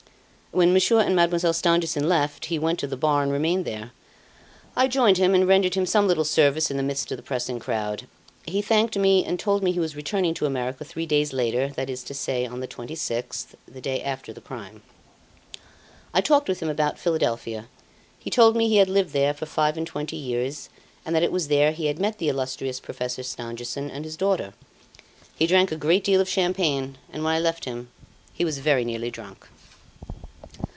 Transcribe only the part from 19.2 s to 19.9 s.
for five and